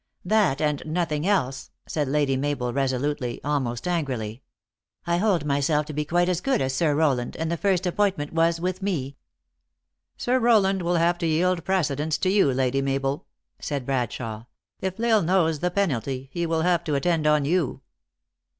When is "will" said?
10.81-10.95, 16.47-16.63